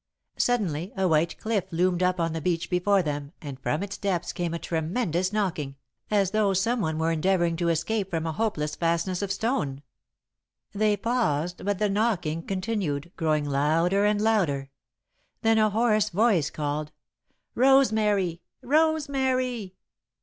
[0.37, 4.33] Suddenly a white cliff loomed up on the beach before them and from its depths
[4.33, 5.75] came a tremendous knocking,
[6.09, 9.53] as though some one were endeavouring to escape from a hopeless fastness of stone.
[9.53, 9.77] [Sidenote: A
[10.73, 14.71] Stroke] They paused, but the knocking continued, growing louder and louder.
[15.43, 16.91] Then a hoarse voice called
[17.53, 18.41] "Rosemary!
[18.63, 19.75] Rosemary!"